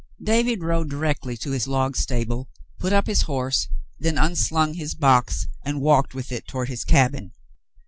David 0.23 0.63
rode 0.63 0.89
directly 0.89 1.37
to 1.37 1.51
his 1.51 1.67
log 1.67 1.95
stable, 1.95 2.49
put 2.79 2.91
up 2.91 3.05
his 3.05 3.21
horse, 3.21 3.67
then 3.99 4.17
unslung 4.17 4.73
his 4.73 4.95
box 4.95 5.45
and 5.63 5.79
walked 5.79 6.15
with 6.15 6.31
it 6.31 6.47
toward 6.47 6.69
his 6.69 6.83
cabin. 6.83 7.33